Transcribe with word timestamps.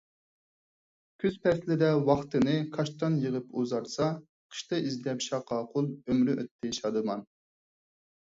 كۈز 1.23 1.35
پەسلىدە 1.43 1.89
ۋاقتىنى 2.07 2.55
كاشتان 2.77 3.17
يىغىپ 3.25 3.51
ئۇزارتسا، 3.61 4.09
قىشتا 4.55 4.81
ئىزدەپ 4.87 5.23
شاقاقۇل 5.27 5.93
ئۆمرى 5.93 6.37
ئۆتتى 6.39 6.75
شادىمان. 6.81 7.25